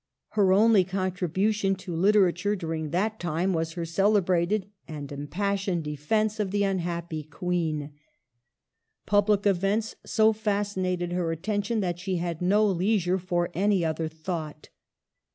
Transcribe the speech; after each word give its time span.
Her 0.29 0.51
only 0.51 0.83
contribution 0.83 1.75
to 1.75 1.95
literature 1.95 2.55
during 2.55 2.89
that 2.89 3.19
time 3.19 3.53
was 3.53 3.73
her 3.73 3.85
celebrated 3.85 4.67
and 4.87 5.11
impassioned 5.11 5.83
defence 5.83 6.39
of 6.39 6.49
the 6.49 6.63
unhappy 6.63 7.21
Queen. 7.21 7.93
Public 9.05 9.45
events 9.45 9.95
so 10.03 10.33
fascinated 10.33 11.11
her 11.11 11.31
attention 11.31 11.81
that 11.81 11.99
she 11.99 12.15
had 12.15 12.41
no 12.41 12.65
leisure 12.65 13.19
for 13.19 13.51
any 13.53 13.85
other 13.85 14.07
thought. 14.07 14.69